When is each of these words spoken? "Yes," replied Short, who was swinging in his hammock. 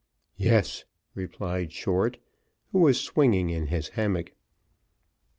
"Yes," 0.37 0.85
replied 1.13 1.71
Short, 1.71 2.17
who 2.71 2.79
was 2.79 2.99
swinging 2.99 3.51
in 3.51 3.67
his 3.67 3.89
hammock. 3.89 4.33